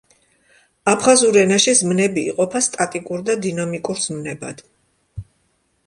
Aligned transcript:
აფხაზურ 0.93 1.37
ენაში 1.41 1.75
ზმნები 1.81 2.25
იყოფა 2.31 2.63
სტატიკურ 2.69 3.25
და 3.31 3.37
დინამიკურ 3.47 4.05
ზმნებად. 4.09 4.69